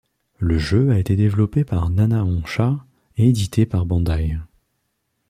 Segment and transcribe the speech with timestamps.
[0.39, 2.83] Le jeu a été développé par NanaOn-Sha
[3.17, 4.35] et édité par Bandai.